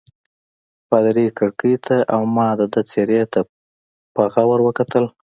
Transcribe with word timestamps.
پادري 0.89 1.25
کړکۍ 1.39 1.75
ته 1.85 1.97
او 2.13 2.21
ما 2.35 2.47
د 2.59 2.61
ده 2.73 2.81
څېرې 2.89 3.21
ته 3.33 3.41
په 4.15 4.23
غور 4.33 4.59
وکتل. 4.67 5.05